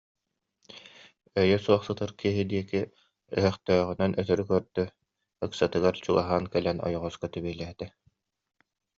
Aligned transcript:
өйө 1.41 1.57
суох 1.65 1.81
сытар 1.87 2.11
киһи 2.21 2.43
диэки 2.51 2.79
өһөхтөөҕүнэн 3.37 4.11
өтөрү 4.21 4.43
көрдө, 4.51 4.83
ыксатыгар 5.45 5.95
чугаһаан 6.03 6.45
кэлэн 6.53 6.77
ойоҕоско 6.87 7.27
тэбиэлээтэ 7.33 7.87